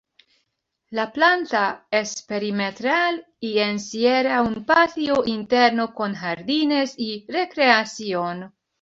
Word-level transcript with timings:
La 0.99 1.03
planta 1.11 1.61
es 1.99 2.13
perimetral 2.23 3.23
y 3.39 3.59
encierra 3.59 4.41
un 4.41 4.65
patio 4.65 5.21
interno 5.27 5.93
con 5.93 6.15
jardines 6.15 6.95
y 6.97 7.25
recreación. 7.31 8.51